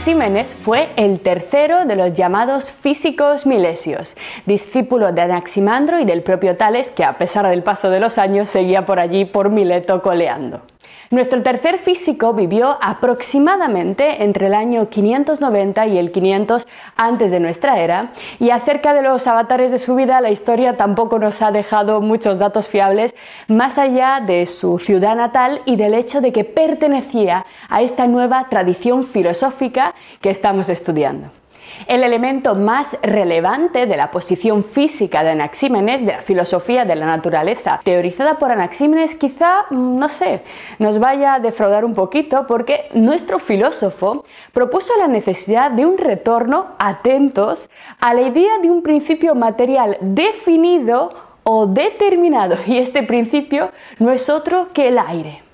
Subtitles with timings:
[0.00, 6.56] Anaxímenes fue el tercero de los llamados físicos milesios, discípulo de Anaximandro y del propio
[6.56, 10.62] Tales, que a pesar del paso de los años seguía por allí por Mileto coleando.
[11.12, 17.80] Nuestro tercer físico vivió aproximadamente entre el año 590 y el 500 antes de nuestra
[17.80, 22.00] era y acerca de los avatares de su vida la historia tampoco nos ha dejado
[22.00, 23.16] muchos datos fiables
[23.48, 28.46] más allá de su ciudad natal y del hecho de que pertenecía a esta nueva
[28.48, 31.39] tradición filosófica que estamos estudiando.
[31.86, 37.06] El elemento más relevante de la posición física de Anaxímenes, de la filosofía de la
[37.06, 40.42] naturaleza, teorizada por Anaxímenes, quizá, mm, no sé,
[40.78, 46.66] nos vaya a defraudar un poquito porque nuestro filósofo propuso la necesidad de un retorno
[46.78, 54.10] atentos a la idea de un principio material definido o determinado y este principio no
[54.10, 55.49] es otro que el aire.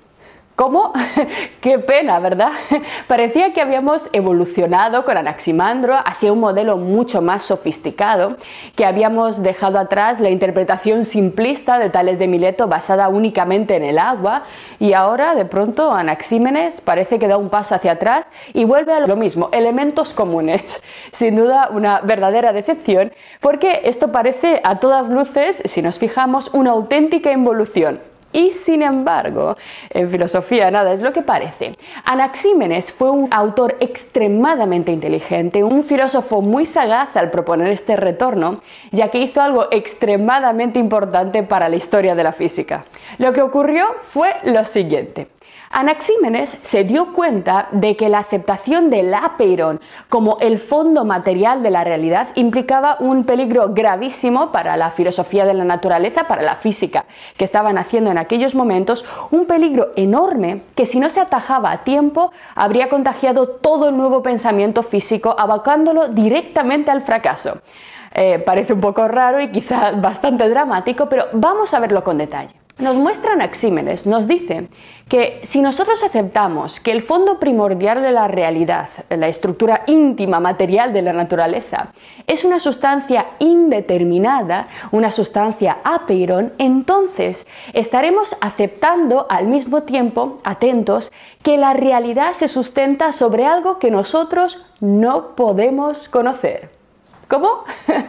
[0.56, 0.94] ¿Cómo?
[1.60, 2.52] Qué pena, ¿verdad?
[3.08, 8.38] Parecía que habíamos evolucionado con Anaximandro hacia un modelo mucho más sofisticado,
[8.74, 13.98] que habíamos dejado atrás la interpretación simplista de Tales de Mileto basada únicamente en el
[13.98, 14.44] agua,
[14.80, 19.00] y ahora de pronto Anaxímenes parece que da un paso hacia atrás y vuelve a
[19.00, 20.82] lo mismo, elementos comunes.
[21.12, 26.70] Sin duda una verdadera decepción, porque esto parece a todas luces, si nos fijamos, una
[26.70, 28.00] auténtica involución
[28.36, 29.56] y sin embargo,
[29.88, 31.74] en filosofía nada es lo que parece.
[32.04, 38.60] Anaxímenes fue un autor extremadamente inteligente, un filósofo muy sagaz al proponer este retorno,
[38.92, 42.84] ya que hizo algo extremadamente importante para la historia de la física.
[43.16, 45.28] Lo que ocurrió fue lo siguiente.
[45.70, 51.70] Anaxímenes se dio cuenta de que la aceptación del apeiron como el fondo material de
[51.70, 57.04] la realidad implicaba un peligro gravísimo para la filosofía de la naturaleza, para la física
[57.36, 61.84] que estaban haciendo en aquellos momentos, un peligro enorme que si no se atajaba a
[61.84, 67.58] tiempo habría contagiado todo el nuevo pensamiento físico, abocándolo directamente al fracaso.
[68.14, 72.65] Eh, parece un poco raro y quizá bastante dramático, pero vamos a verlo con detalle.
[72.78, 74.68] Nos muestran Axímenes, nos dice
[75.08, 80.92] que si nosotros aceptamos que el fondo primordial de la realidad, la estructura íntima material
[80.92, 81.94] de la naturaleza,
[82.26, 91.12] es una sustancia indeterminada, una sustancia apeiron, entonces estaremos aceptando al mismo tiempo, atentos,
[91.42, 96.75] que la realidad se sustenta sobre algo que nosotros no podemos conocer.
[97.28, 97.64] ¿Cómo?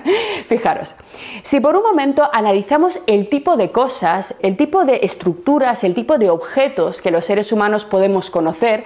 [0.47, 0.93] Fijaros,
[1.41, 6.19] si por un momento analizamos el tipo de cosas, el tipo de estructuras, el tipo
[6.19, 8.83] de objetos que los seres humanos podemos conocer,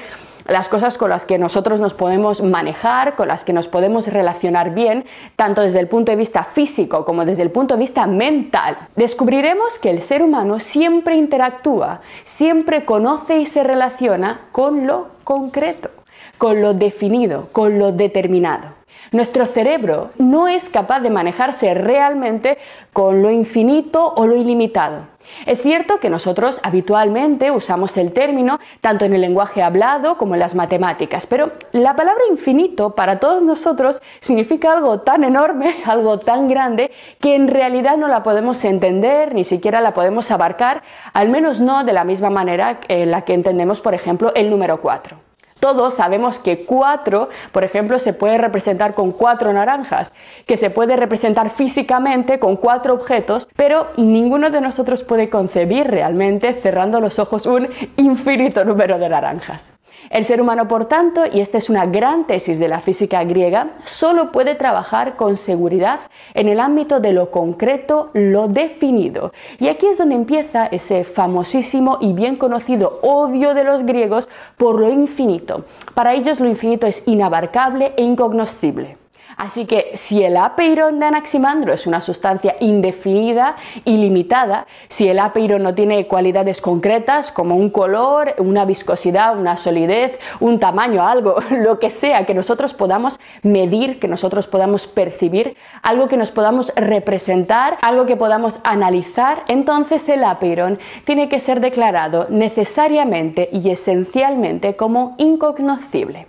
[0.48, 4.74] las cosas con las que nosotros nos podemos manejar, con las que nos podemos relacionar
[4.74, 5.06] bien,
[5.36, 9.80] tanto desde el punto de vista físico como desde el punto de vista mental, descubriremos
[9.80, 15.90] que el ser humano siempre interactúa, siempre conoce y se relaciona con lo concreto,
[16.38, 18.81] con lo definido, con lo determinado.
[19.14, 22.58] Nuestro cerebro no es capaz de manejarse realmente
[22.94, 25.08] con lo infinito o lo ilimitado.
[25.46, 30.40] Es cierto que nosotros habitualmente usamos el término tanto en el lenguaje hablado como en
[30.40, 36.48] las matemáticas, pero la palabra infinito para todos nosotros significa algo tan enorme, algo tan
[36.48, 41.60] grande, que en realidad no la podemos entender, ni siquiera la podemos abarcar, al menos
[41.60, 45.31] no de la misma manera en la que entendemos, por ejemplo, el número 4.
[45.62, 50.12] Todos sabemos que 4, por ejemplo, se puede representar con cuatro naranjas,
[50.48, 56.60] que se puede representar físicamente con cuatro objetos, pero ninguno de nosotros puede concebir realmente
[56.64, 59.72] cerrando los ojos un infinito número de naranjas.
[60.10, 63.72] El ser humano, por tanto, y esta es una gran tesis de la física griega,
[63.86, 66.00] solo puede trabajar con seguridad
[66.34, 69.34] en el ámbito de lo concreto, lo definido.
[69.60, 74.80] Y aquí es donde empieza ese famosísimo y bien conocido odio de los griegos por
[74.80, 75.66] lo infinito.
[75.94, 79.01] Para ellos lo infinito es inabarcable e incognoscible.
[79.38, 83.56] Así que si el apeiron de Anaximandro es una sustancia indefinida,
[83.86, 90.20] ilimitada, si el apeiron no tiene cualidades concretas como un color, una viscosidad, una solidez,
[90.40, 96.08] un tamaño, algo, lo que sea que nosotros podamos medir, que nosotros podamos percibir, algo
[96.08, 102.28] que nos podamos representar, algo que podamos analizar, entonces el apeiron tiene que ser declarado
[102.30, 106.28] necesariamente y esencialmente como incognoscible.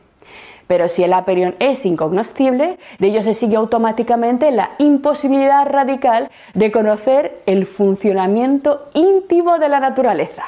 [0.72, 6.72] Pero si el aperion es incognoscible, de ello se sigue automáticamente la imposibilidad radical de
[6.72, 10.44] conocer el funcionamiento íntimo de la naturaleza.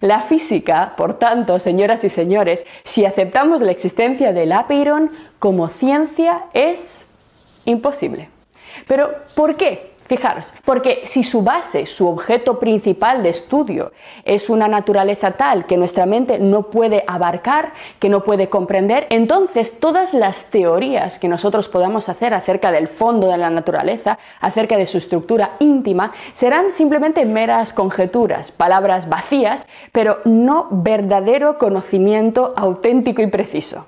[0.00, 6.46] La física, por tanto, señoras y señores, si aceptamos la existencia del apeiron como ciencia,
[6.54, 6.80] es
[7.64, 8.30] imposible.
[8.88, 9.91] Pero, ¿por qué?
[10.06, 13.92] Fijaros, porque si su base, su objeto principal de estudio
[14.24, 19.78] es una naturaleza tal que nuestra mente no puede abarcar, que no puede comprender, entonces
[19.78, 24.86] todas las teorías que nosotros podamos hacer acerca del fondo de la naturaleza, acerca de
[24.86, 33.28] su estructura íntima, serán simplemente meras conjeturas, palabras vacías, pero no verdadero conocimiento auténtico y
[33.28, 33.86] preciso.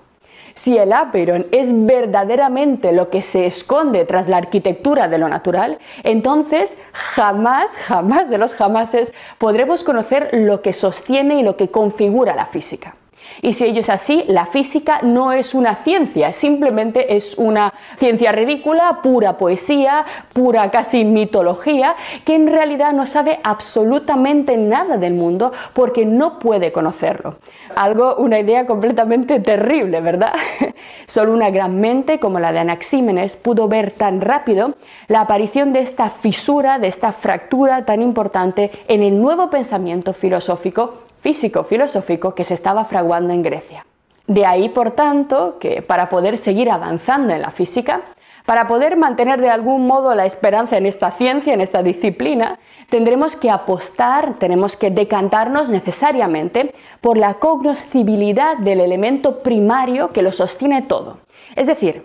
[0.54, 5.78] Si el Aperon es verdaderamente lo que se esconde tras la arquitectura de lo natural,
[6.04, 12.34] entonces jamás, jamás de los jamases podremos conocer lo que sostiene y lo que configura
[12.34, 12.94] la física.
[13.42, 18.32] Y si ello es así, la física no es una ciencia, simplemente es una ciencia
[18.32, 21.94] ridícula, pura poesía, pura casi mitología,
[22.24, 27.36] que en realidad no sabe absolutamente nada del mundo porque no puede conocerlo.
[27.76, 30.34] Algo, una idea completamente terrible, ¿verdad?
[31.06, 34.74] Solo una gran mente como la de Anaxímenes pudo ver tan rápido
[35.08, 41.03] la aparición de esta fisura, de esta fractura tan importante en el nuevo pensamiento filosófico
[41.24, 43.86] físico-filosófico que se estaba fraguando en Grecia.
[44.26, 48.02] De ahí, por tanto, que para poder seguir avanzando en la física,
[48.44, 52.58] para poder mantener de algún modo la esperanza en esta ciencia, en esta disciplina,
[52.90, 60.30] tendremos que apostar, tenemos que decantarnos necesariamente por la cognoscibilidad del elemento primario que lo
[60.30, 61.20] sostiene todo.
[61.56, 62.02] Es decir,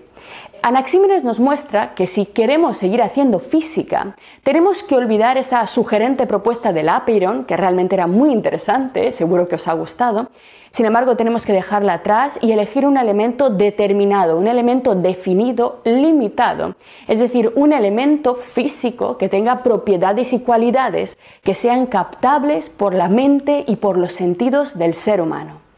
[0.61, 6.73] Anaxímenes nos muestra que si queremos seguir haciendo física, tenemos que olvidar esa sugerente propuesta
[6.73, 10.29] del Apeiron, que realmente era muy interesante, seguro que os ha gustado.
[10.71, 16.75] Sin embargo, tenemos que dejarla atrás y elegir un elemento determinado, un elemento definido, limitado,
[17.07, 23.07] es decir, un elemento físico que tenga propiedades y cualidades que sean captables por la
[23.07, 25.69] mente y por los sentidos del ser humano.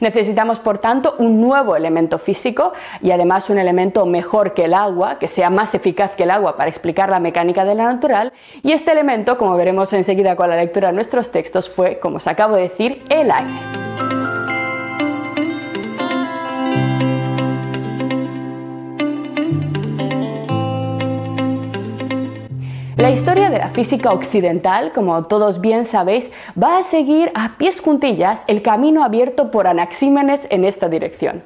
[0.00, 5.18] Necesitamos, por tanto, un nuevo elemento físico y además un elemento mejor que el agua,
[5.18, 8.32] que sea más eficaz que el agua para explicar la mecánica de la natural.
[8.62, 12.26] Y este elemento, como veremos enseguida con la lectura de nuestros textos, fue, como os
[12.26, 13.69] acabo de decir, el aire.
[23.10, 27.80] La historia de la física occidental, como todos bien sabéis, va a seguir a pies
[27.80, 31.42] juntillas el camino abierto por Anaxímenes en esta dirección.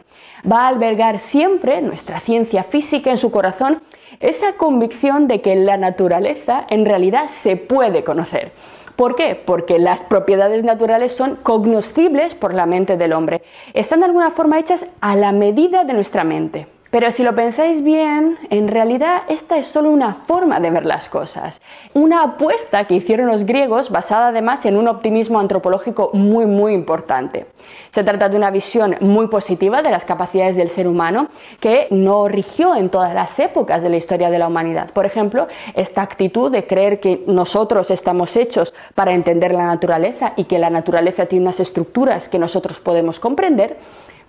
[0.46, 3.80] Va a albergar siempre nuestra ciencia física en su corazón
[4.20, 8.52] esa convicción de que la naturaleza en realidad se puede conocer.
[8.94, 9.34] ¿Por qué?
[9.34, 13.40] Porque las propiedades naturales son cognoscibles por la mente del hombre.
[13.72, 16.73] Están de alguna forma hechas a la medida de nuestra mente.
[16.94, 21.08] Pero si lo pensáis bien, en realidad esta es solo una forma de ver las
[21.08, 21.60] cosas.
[21.92, 27.46] Una apuesta que hicieron los griegos basada además en un optimismo antropológico muy muy importante.
[27.90, 32.28] Se trata de una visión muy positiva de las capacidades del ser humano que no
[32.28, 34.90] rigió en todas las épocas de la historia de la humanidad.
[34.92, 40.44] Por ejemplo, esta actitud de creer que nosotros estamos hechos para entender la naturaleza y
[40.44, 43.78] que la naturaleza tiene unas estructuras que nosotros podemos comprender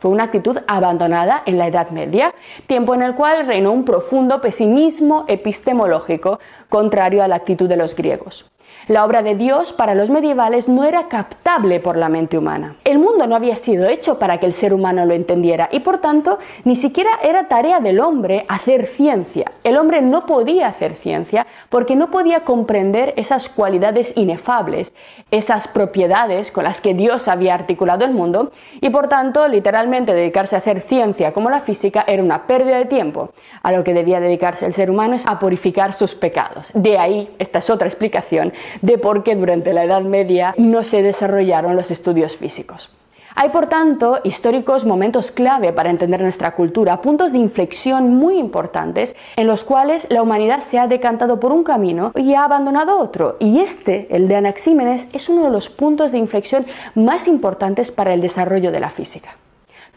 [0.06, 2.36] fue una actitud abandonada en la Edad Media,
[2.68, 7.96] tiempo en el cual reinó un profundo pesimismo epistemológico contrario a la actitud de los
[7.96, 8.46] griegos.
[8.88, 12.76] La obra de Dios para los medievales no era captable por la mente humana.
[12.84, 15.98] El mundo no había sido hecho para que el ser humano lo entendiera y por
[15.98, 19.52] tanto ni siquiera era tarea del hombre hacer ciencia.
[19.64, 24.94] El hombre no podía hacer ciencia porque no podía comprender esas cualidades inefables,
[25.32, 30.56] esas propiedades con las que Dios había articulado el mundo y por tanto literalmente dedicarse
[30.56, 33.32] a hacer ciencia como la física era una pérdida de tiempo.
[33.64, 36.70] A lo que debía dedicarse el ser humano es a purificar sus pecados.
[36.76, 41.02] De ahí, esta es otra explicación, de por qué durante la Edad Media no se
[41.02, 42.90] desarrollaron los estudios físicos.
[43.38, 49.14] Hay, por tanto, históricos momentos clave para entender nuestra cultura, puntos de inflexión muy importantes
[49.36, 53.36] en los cuales la humanidad se ha decantado por un camino y ha abandonado otro.
[53.42, 56.66] Y este, el de Anaxímenes, es uno de los puntos de inflexión
[56.96, 59.36] más importantes para el desarrollo de la física.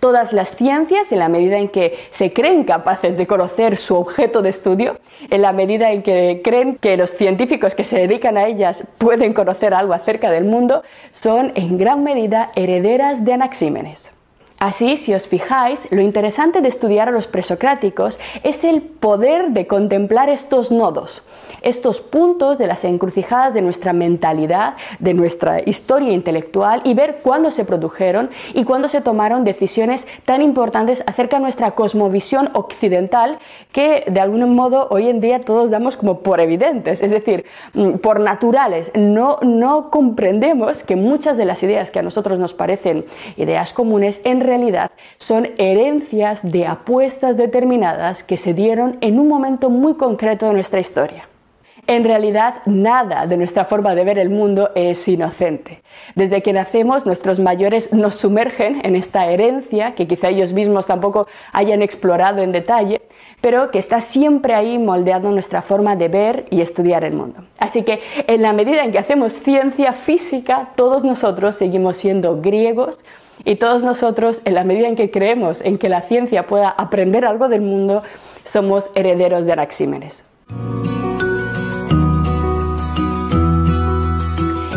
[0.00, 4.42] Todas las ciencias, en la medida en que se creen capaces de conocer su objeto
[4.42, 4.98] de estudio,
[5.30, 9.32] en la medida en que creen que los científicos que se dedican a ellas pueden
[9.32, 14.17] conocer algo acerca del mundo, son en gran medida herederas de Anaxímenes.
[14.58, 19.68] Así, si os fijáis, lo interesante de estudiar a los presocráticos es el poder de
[19.68, 21.22] contemplar estos nodos,
[21.62, 27.52] estos puntos de las encrucijadas de nuestra mentalidad, de nuestra historia intelectual y ver cuándo
[27.52, 33.38] se produjeron y cuándo se tomaron decisiones tan importantes acerca de nuestra cosmovisión occidental
[33.70, 37.98] que de algún modo hoy en día todos damos como por evidentes, es decir, mm,
[37.98, 38.90] por naturales.
[38.96, 43.04] No, no comprendemos que muchas de las ideas que a nosotros nos parecen
[43.36, 49.70] ideas comunes en realidad son herencias de apuestas determinadas que se dieron en un momento
[49.70, 51.28] muy concreto de nuestra historia.
[51.88, 55.80] En realidad, nada de nuestra forma de ver el mundo es inocente.
[56.14, 61.28] Desde que nacemos, nuestros mayores nos sumergen en esta herencia que quizá ellos mismos tampoco
[61.50, 63.00] hayan explorado en detalle,
[63.40, 67.44] pero que está siempre ahí moldeando nuestra forma de ver y estudiar el mundo.
[67.58, 73.02] Así que en la medida en que hacemos ciencia física, todos nosotros seguimos siendo griegos
[73.48, 77.24] y todos nosotros, en la medida en que creemos en que la ciencia pueda aprender
[77.24, 78.02] algo del mundo,
[78.44, 80.22] somos herederos de Anaxímenes.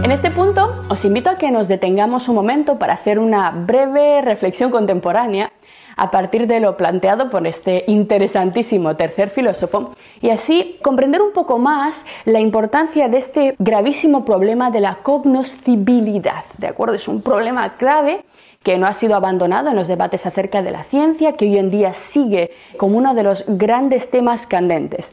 [0.01, 4.21] En este punto os invito a que nos detengamos un momento para hacer una breve
[4.21, 5.51] reflexión contemporánea
[5.97, 11.59] a partir de lo planteado por este interesantísimo tercer filósofo y así comprender un poco
[11.59, 16.45] más la importancia de este gravísimo problema de la cognoscibilidad.
[16.57, 16.95] ¿De acuerdo?
[16.95, 18.23] Es un problema clave
[18.63, 21.71] que no ha sido abandonado en los debates acerca de la ciencia, que hoy en
[21.71, 25.11] día sigue como uno de los grandes temas candentes.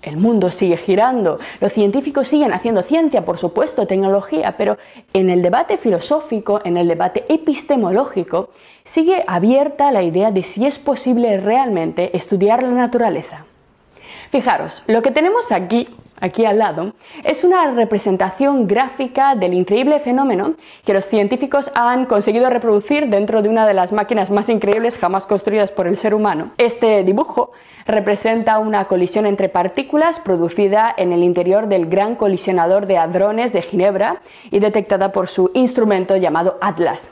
[0.00, 4.76] El mundo sigue girando, los científicos siguen haciendo ciencia, por supuesto, tecnología, pero
[5.12, 8.50] en el debate filosófico, en el debate epistemológico,
[8.84, 13.44] sigue abierta la idea de si es posible realmente estudiar la naturaleza.
[14.32, 15.88] Fijaros, lo que tenemos aquí
[16.22, 16.92] aquí al lado,
[17.24, 23.48] es una representación gráfica del increíble fenómeno que los científicos han conseguido reproducir dentro de
[23.48, 26.52] una de las máquinas más increíbles jamás construidas por el ser humano.
[26.58, 27.50] Este dibujo
[27.86, 33.62] representa una colisión entre partículas producida en el interior del Gran Colisionador de Hadrones de
[33.62, 37.10] Ginebra y detectada por su instrumento llamado Atlas.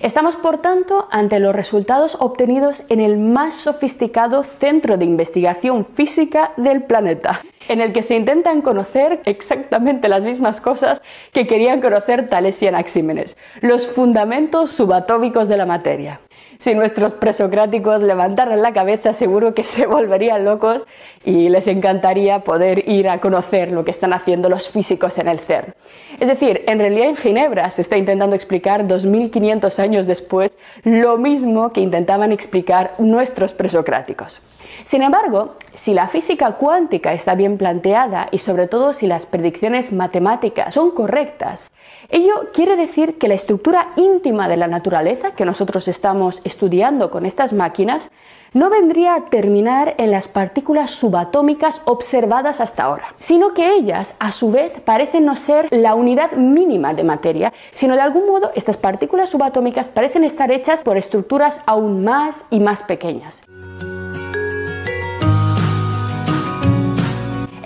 [0.00, 6.52] Estamos, por tanto, ante los resultados obtenidos en el más sofisticado centro de investigación física
[6.56, 12.28] del planeta, en el que se intentan conocer exactamente las mismas cosas que querían conocer
[12.28, 16.20] Tales y Anaxímenes, los fundamentos subatómicos de la materia
[16.62, 20.86] si nuestros presocráticos levantaran la cabeza, seguro que se volverían locos
[21.24, 25.40] y les encantaría poder ir a conocer lo que están haciendo los físicos en el
[25.40, 25.74] CERN.
[26.20, 31.72] Es decir, en realidad en Ginebra se está intentando explicar 2500 años después lo mismo
[31.72, 34.40] que intentaban explicar nuestros presocráticos.
[34.84, 39.92] Sin embargo, si la física cuántica está bien planteada y sobre todo si las predicciones
[39.92, 41.72] matemáticas son correctas,
[42.12, 47.24] ello quiere decir que la estructura íntima de la naturaleza que nosotros estamos estudiando con
[47.24, 48.10] estas máquinas
[48.52, 54.30] no vendría a terminar en las partículas subatómicas observadas hasta ahora, sino que ellas, a
[54.30, 58.76] su vez, parecen no ser la unidad mínima de materia, sino de algún modo estas
[58.76, 63.42] partículas subatómicas parecen estar hechas por estructuras aún más y más pequeñas.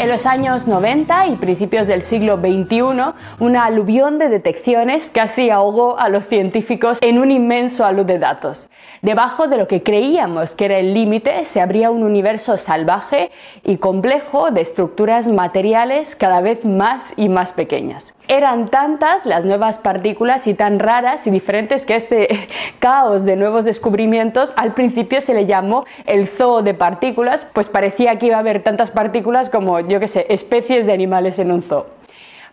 [0.06, 5.98] En los años 90 y principios del siglo XXI, una aluvión de detecciones casi ahogó
[5.98, 8.68] a los científicos en un inmenso alud de datos.
[9.02, 13.30] Debajo de lo que creíamos que era el límite se abría un universo salvaje
[13.62, 18.12] y complejo de estructuras materiales cada vez más y más pequeñas.
[18.28, 22.48] Eran tantas las nuevas partículas y tan raras y diferentes que este
[22.80, 28.18] caos de nuevos descubrimientos al principio se le llamó el zoo de partículas, pues parecía
[28.18, 31.62] que iba a haber tantas partículas como, yo que sé, especies de animales en un
[31.62, 31.86] zoo.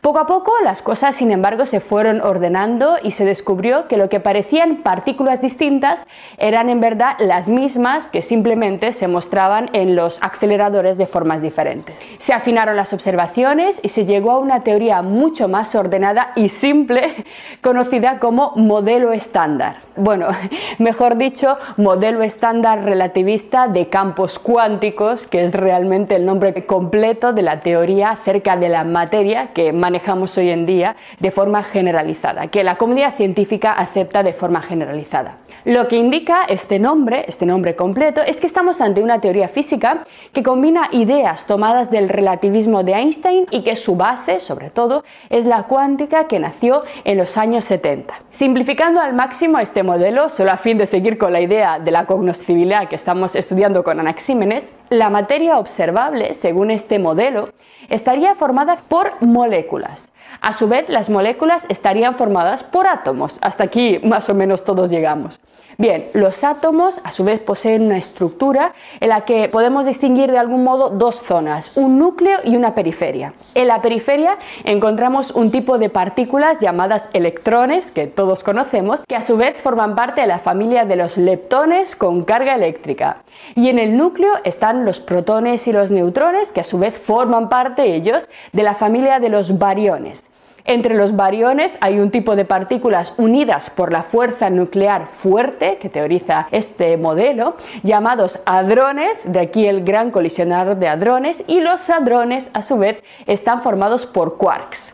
[0.03, 4.09] Poco a poco las cosas, sin embargo, se fueron ordenando y se descubrió que lo
[4.09, 6.05] que parecían partículas distintas
[6.37, 11.95] eran en verdad las mismas que simplemente se mostraban en los aceleradores de formas diferentes.
[12.19, 17.23] Se afinaron las observaciones y se llegó a una teoría mucho más ordenada y simple
[17.61, 19.77] conocida como modelo estándar.
[19.95, 20.27] Bueno,
[20.79, 27.43] mejor dicho, modelo estándar relativista de campos cuánticos, que es realmente el nombre completo de
[27.43, 32.63] la teoría acerca de la materia que manejamos hoy en día de forma generalizada, que
[32.63, 35.37] la comunidad científica acepta de forma generalizada.
[35.65, 40.05] Lo que indica este nombre, este nombre completo, es que estamos ante una teoría física
[40.33, 45.45] que combina ideas tomadas del relativismo de Einstein y que su base, sobre todo, es
[45.45, 48.13] la cuántica que nació en los años 70.
[48.31, 52.05] Simplificando al máximo este modelo, solo a fin de seguir con la idea de la
[52.05, 57.49] cognoscibilidad que estamos estudiando con Anaxímenes, la materia observable, según este modelo,
[57.89, 60.12] estaría formada por moléculas.
[60.41, 63.37] A su vez, las moléculas estarían formadas por átomos.
[63.41, 65.39] Hasta aquí más o menos todos llegamos.
[65.77, 70.37] Bien, los átomos a su vez poseen una estructura en la que podemos distinguir de
[70.37, 73.33] algún modo dos zonas, un núcleo y una periferia.
[73.55, 79.21] En la periferia encontramos un tipo de partículas llamadas electrones, que todos conocemos, que a
[79.21, 83.23] su vez forman parte de la familia de los leptones con carga eléctrica.
[83.55, 87.49] Y en el núcleo están los protones y los neutrones, que a su vez forman
[87.49, 90.23] parte ellos de la familia de los bariones.
[90.65, 95.89] Entre los bariones hay un tipo de partículas unidas por la fuerza nuclear fuerte, que
[95.89, 102.47] teoriza este modelo, llamados hadrones, de aquí el gran colisionador de hadrones, y los hadrones
[102.53, 104.93] a su vez están formados por quarks.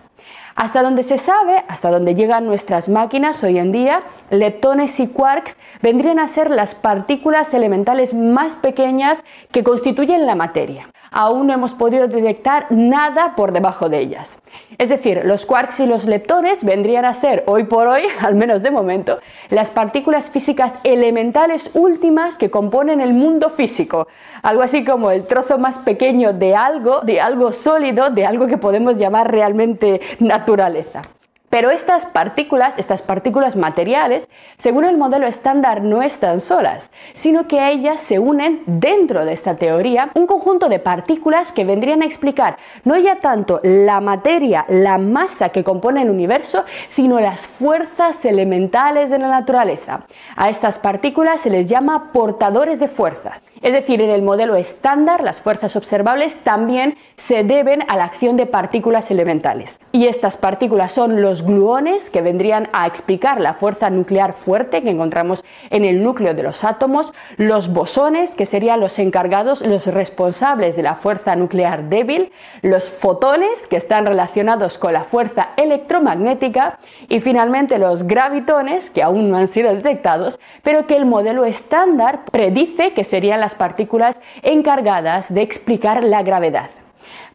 [0.56, 5.58] Hasta donde se sabe, hasta donde llegan nuestras máquinas hoy en día, leptones y quarks
[5.84, 10.90] vendrían a ser las partículas elementales más pequeñas que constituyen la materia.
[11.12, 14.40] Aún no hemos podido detectar nada por debajo de ellas.
[14.78, 18.62] Es decir, los quarks y los leptones vendrían a ser, hoy por hoy, al menos
[18.62, 24.08] de momento, las partículas físicas elementales últimas que componen el mundo físico.
[24.42, 28.58] Algo así como el trozo más pequeño de algo, de algo sólido, de algo que
[28.58, 31.02] podemos llamar realmente naturaleza.
[31.50, 37.60] Pero estas partículas, estas partículas materiales, según el modelo estándar, no están solas, sino que
[37.60, 42.06] a ellas se unen dentro de esta teoría un conjunto de partículas que vendrían a
[42.06, 48.24] explicar no ya tanto la materia, la masa que compone el universo, sino las fuerzas
[48.26, 50.02] elementales de la naturaleza.
[50.36, 53.42] A estas partículas se les llama portadores de fuerzas.
[53.62, 58.38] Es decir, en el modelo estándar las fuerzas observables también se deben a la acción
[58.38, 59.80] de partículas elementales.
[59.92, 64.90] Y estas partículas son los gluones que vendrían a explicar la fuerza nuclear fuerte que
[64.90, 70.76] encontramos en el núcleo de los átomos, los bosones que serían los encargados, los responsables
[70.76, 72.32] de la fuerza nuclear débil,
[72.62, 79.30] los fotones que están relacionados con la fuerza electromagnética y finalmente los gravitones que aún
[79.30, 85.34] no han sido detectados, pero que el modelo estándar predice que serían las partículas encargadas
[85.34, 86.79] de explicar la gravedad.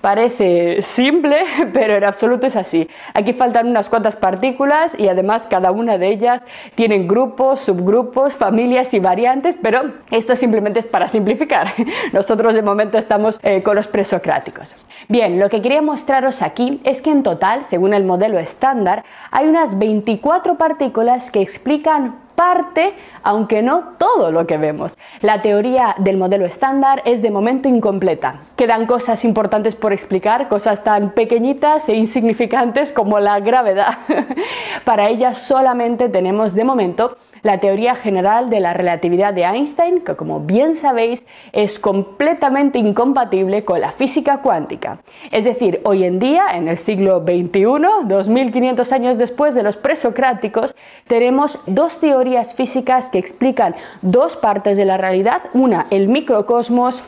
[0.00, 2.88] Parece simple, pero en absoluto es así.
[3.14, 6.42] Aquí faltan unas cuantas partículas y además cada una de ellas
[6.74, 11.72] tienen grupos, subgrupos, familias y variantes, pero esto simplemente es para simplificar.
[12.12, 14.74] Nosotros de momento estamos eh, con los presocráticos.
[15.08, 19.46] Bien, lo que quería mostraros aquí es que en total, según el modelo estándar, hay
[19.46, 24.96] unas 24 partículas que explican parte, aunque no todo lo que vemos.
[25.20, 28.40] La teoría del modelo estándar es de momento incompleta.
[28.56, 33.98] Quedan cosas importantes por explicar, cosas tan pequeñitas e insignificantes como la gravedad.
[34.84, 40.16] Para ellas solamente tenemos de momento la teoría general de la relatividad de Einstein, que
[40.16, 44.98] como bien sabéis es completamente incompatible con la física cuántica.
[45.30, 50.74] Es decir, hoy en día, en el siglo XXI, 2500 años después de los presocráticos,
[51.06, 57.02] tenemos dos teorías físicas que explican dos partes de la realidad, una el microcosmos,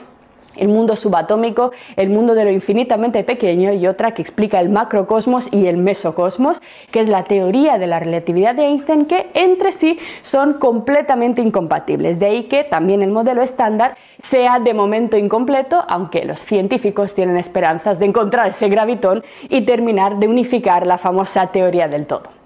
[0.56, 5.52] el mundo subatómico, el mundo de lo infinitamente pequeño y otra que explica el macrocosmos
[5.52, 9.98] y el mesocosmos, que es la teoría de la relatividad de Einstein, que entre sí
[10.22, 12.18] son completamente incompatibles.
[12.18, 17.36] De ahí que también el modelo estándar sea de momento incompleto, aunque los científicos tienen
[17.36, 22.36] esperanzas de encontrar ese gravitón y terminar de unificar la famosa teoría del todo.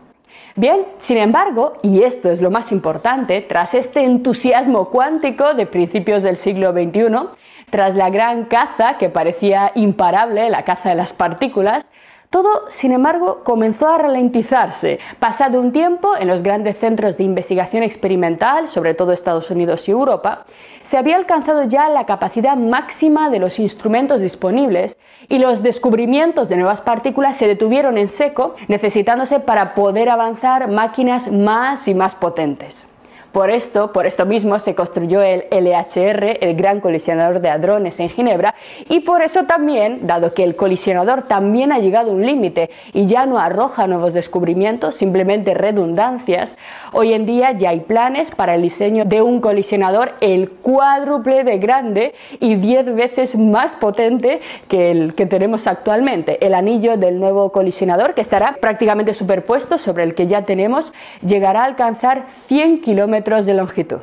[0.57, 6.23] Bien, sin embargo, y esto es lo más importante, tras este entusiasmo cuántico de principios
[6.23, 7.29] del siglo XXI,
[7.71, 11.85] tras la gran caza que parecía imparable, la caza de las partículas,
[12.31, 15.01] todo, sin embargo, comenzó a ralentizarse.
[15.19, 19.91] Pasado un tiempo, en los grandes centros de investigación experimental, sobre todo Estados Unidos y
[19.91, 20.45] Europa,
[20.85, 24.97] se había alcanzado ya la capacidad máxima de los instrumentos disponibles
[25.29, 31.33] y los descubrimientos de nuevas partículas se detuvieron en seco, necesitándose para poder avanzar máquinas
[31.33, 32.90] más y más potentes.
[33.33, 38.09] Por esto, por esto mismo, se construyó el LHR, el Gran Colisionador de Hadrones en
[38.09, 38.57] Ginebra,
[38.89, 43.07] y por eso también, dado que el colisionador también ha llegado a un límite y
[43.07, 46.57] ya no arroja nuevos descubrimientos, simplemente redundancias,
[46.93, 51.59] hoy en día ya hay planes para el diseño de un colisionador el cuádruple de
[51.59, 56.45] grande y 10 veces más potente que el que tenemos actualmente.
[56.45, 60.93] El anillo del nuevo colisionador, que estará prácticamente superpuesto sobre el que ya tenemos,
[61.25, 64.01] llegará a alcanzar 100 kilómetros de longitud.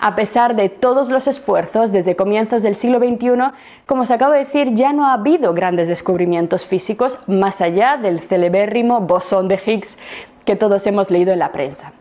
[0.00, 3.52] A pesar de todos los esfuerzos desde comienzos del siglo XXI,
[3.86, 8.20] como os acabo de decir, ya no ha habido grandes descubrimientos físicos más allá del
[8.20, 9.96] celebérrimo bosón de Higgs
[10.44, 11.92] que todos hemos leído en la prensa.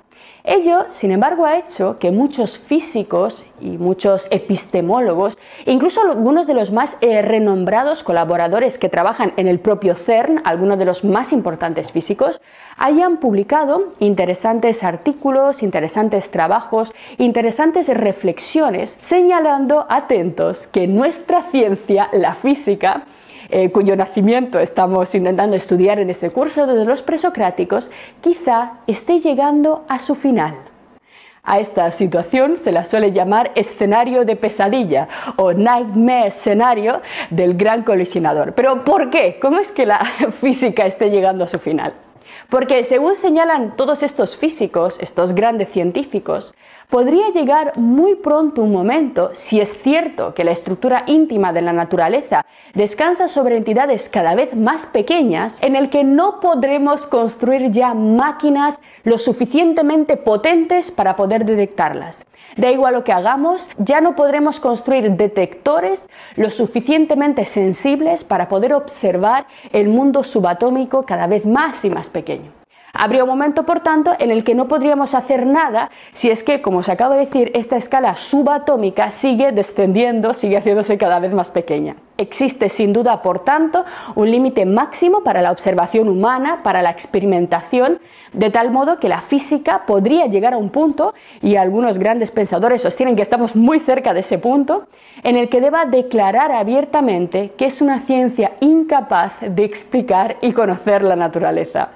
[0.49, 6.71] Ello, sin embargo, ha hecho que muchos físicos y muchos epistemólogos, incluso algunos de los
[6.71, 11.91] más eh, renombrados colaboradores que trabajan en el propio CERN, algunos de los más importantes
[11.91, 12.39] físicos,
[12.77, 23.03] hayan publicado interesantes artículos, interesantes trabajos, interesantes reflexiones, señalando, atentos, que nuestra ciencia, la física,
[23.49, 27.89] eh, cuyo nacimiento estamos intentando estudiar en este curso de los presocráticos,
[28.21, 30.55] quizá esté llegando a su final.
[31.49, 35.07] A esta situación se la suele llamar escenario de pesadilla
[35.37, 38.53] o nightmare escenario del gran colisionador.
[38.53, 39.39] Pero ¿por qué?
[39.41, 39.99] ¿Cómo es que la
[40.41, 41.93] física esté llegando a su final?
[42.49, 46.53] Porque según señalan todos estos físicos, estos grandes científicos,
[46.89, 51.73] podría llegar muy pronto un momento, si es cierto que la estructura íntima de la
[51.73, 57.93] naturaleza descansa sobre entidades cada vez más pequeñas, en el que no podremos construir ya
[57.93, 62.25] máquinas lo suficientemente potentes para poder detectarlas.
[62.55, 68.73] Da igual lo que hagamos, ya no podremos construir detectores lo suficientemente sensibles para poder
[68.73, 72.56] observar el mundo subatómico cada vez más y más pequeño.
[72.93, 76.61] Habría un momento, por tanto, en el que no podríamos hacer nada si es que,
[76.61, 81.51] como os acabo de decir, esta escala subatómica sigue descendiendo, sigue haciéndose cada vez más
[81.51, 81.95] pequeña.
[82.17, 87.99] Existe sin duda, por tanto, un límite máximo para la observación humana, para la experimentación,
[88.33, 92.81] de tal modo que la física podría llegar a un punto, y algunos grandes pensadores
[92.81, 94.87] sostienen que estamos muy cerca de ese punto,
[95.23, 101.03] en el que deba declarar abiertamente que es una ciencia incapaz de explicar y conocer
[101.03, 101.89] la naturaleza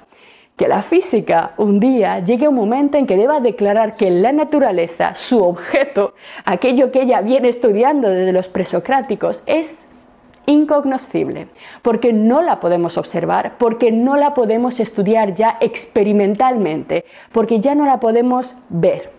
[0.55, 4.31] que la física un día llegue a un momento en que deba declarar que la
[4.31, 6.13] naturaleza, su objeto,
[6.45, 9.85] aquello que ella viene estudiando desde los presocráticos, es
[10.45, 11.47] incognoscible,
[11.81, 17.85] porque no la podemos observar, porque no la podemos estudiar ya experimentalmente, porque ya no
[17.85, 19.11] la podemos ver.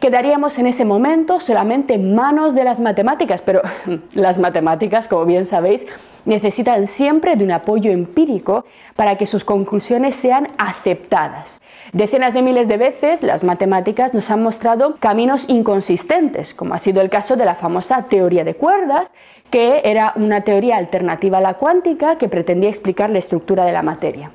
[0.00, 3.62] Quedaríamos en ese momento solamente en manos de las matemáticas, pero
[4.12, 5.86] las matemáticas, como bien sabéis,
[6.24, 8.64] necesitan siempre de un apoyo empírico
[8.96, 11.60] para que sus conclusiones sean aceptadas.
[11.92, 17.00] Decenas de miles de veces las matemáticas nos han mostrado caminos inconsistentes, como ha sido
[17.00, 19.10] el caso de la famosa teoría de cuerdas,
[19.50, 23.82] que era una teoría alternativa a la cuántica que pretendía explicar la estructura de la
[23.82, 24.30] materia.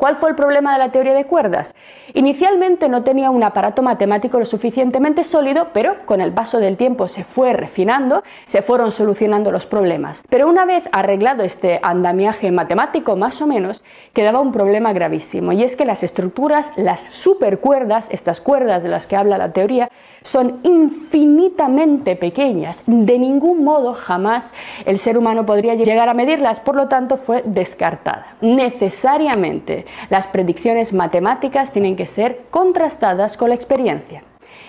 [0.00, 1.74] ¿Cuál fue el problema de la teoría de cuerdas?
[2.14, 7.06] Inicialmente no tenía un aparato matemático lo suficientemente sólido, pero con el paso del tiempo
[7.06, 10.22] se fue refinando, se fueron solucionando los problemas.
[10.30, 13.84] Pero una vez arreglado este andamiaje matemático más o menos,
[14.14, 19.06] quedaba un problema gravísimo, y es que las estructuras, las supercuerdas, estas cuerdas de las
[19.06, 19.90] que habla la teoría,
[20.22, 22.82] son infinitamente pequeñas.
[22.86, 24.50] De ningún modo jamás
[24.86, 28.34] el ser humano podría llegar a medirlas, por lo tanto fue descartada.
[28.40, 34.22] Necesariamente las predicciones matemáticas tienen que ser contrastadas con la experiencia.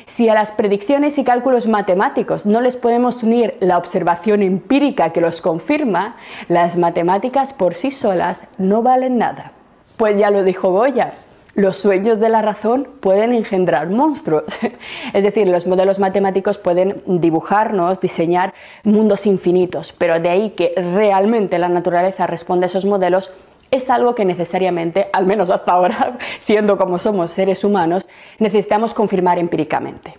[0.07, 5.21] Si a las predicciones y cálculos matemáticos no les podemos unir la observación empírica que
[5.21, 6.17] los confirma,
[6.49, 9.53] las matemáticas por sí solas no valen nada.
[9.97, 11.13] Pues ya lo dijo Goya,
[11.53, 14.45] los sueños de la razón pueden engendrar monstruos.
[15.13, 18.53] Es decir, los modelos matemáticos pueden dibujarnos, diseñar
[18.83, 23.31] mundos infinitos, pero de ahí que realmente la naturaleza responde a esos modelos
[23.71, 28.07] es algo que necesariamente, al menos hasta ahora, siendo como somos seres humanos,
[28.37, 30.13] necesitamos confirmar empíricamente.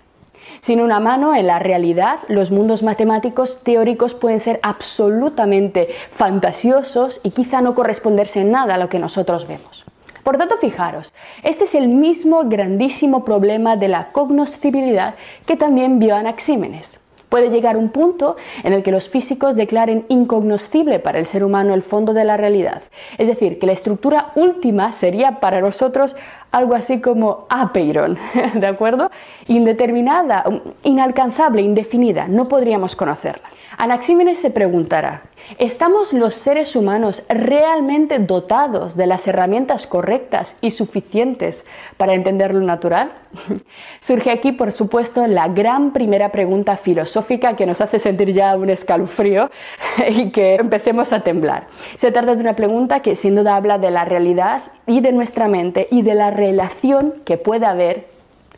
[0.62, 7.30] Sin una mano en la realidad, los mundos matemáticos teóricos pueden ser absolutamente fantasiosos y
[7.30, 9.84] quizá no corresponderse en nada a lo que nosotros vemos.
[10.22, 11.12] Por tanto, fijaros,
[11.42, 17.01] este es el mismo grandísimo problema de la cognoscibilidad que también vio Anaxímenes.
[17.32, 21.72] Puede llegar un punto en el que los físicos declaren incognoscible para el ser humano
[21.72, 22.82] el fondo de la realidad.
[23.16, 26.14] Es decir, que la estructura última sería para nosotros
[26.50, 28.18] algo así como apeiron,
[28.54, 29.10] ¿de acuerdo?
[29.48, 30.44] Indeterminada,
[30.82, 33.48] inalcanzable, indefinida, no podríamos conocerla.
[33.78, 35.22] Anaxímenes se preguntará,
[35.58, 41.64] ¿estamos los seres humanos realmente dotados de las herramientas correctas y suficientes
[41.96, 43.12] para entender lo natural?
[44.00, 48.70] Surge aquí, por supuesto, la gran primera pregunta filosófica que nos hace sentir ya un
[48.70, 49.50] escalofrío
[50.08, 51.66] y que empecemos a temblar.
[51.96, 55.48] Se trata de una pregunta que sin duda habla de la realidad y de nuestra
[55.48, 58.06] mente y de la relación que puede haber,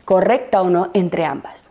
[0.03, 1.64] correcta o no, entre ambas.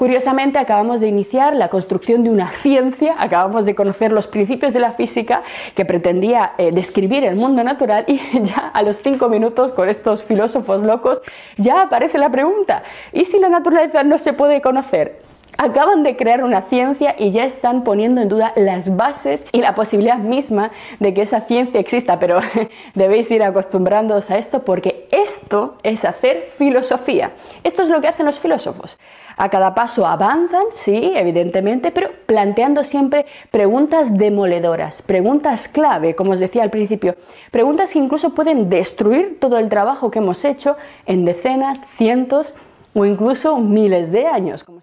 [0.00, 4.80] Curiosamente, acabamos de iniciar la construcción de una ciencia, acabamos de conocer los principios de
[4.80, 5.42] la física
[5.74, 10.24] que pretendía eh, describir el mundo natural y ya a los cinco minutos con estos
[10.24, 11.20] filósofos locos
[11.58, 12.82] ya aparece la pregunta,
[13.12, 15.20] ¿y si la naturaleza no se puede conocer?
[15.58, 19.74] acaban de crear una ciencia y ya están poniendo en duda las bases y la
[19.74, 22.40] posibilidad misma de que esa ciencia exista, pero
[22.94, 27.32] debéis ir acostumbrándoos a esto porque esto es hacer filosofía.
[27.62, 28.98] Esto es lo que hacen los filósofos.
[29.42, 36.40] A cada paso avanzan, sí, evidentemente, pero planteando siempre preguntas demoledoras, preguntas clave, como os
[36.40, 37.16] decía al principio,
[37.50, 40.76] preguntas que incluso pueden destruir todo el trabajo que hemos hecho
[41.06, 42.52] en decenas, cientos
[42.92, 44.62] o incluso miles de años.
[44.62, 44.82] Como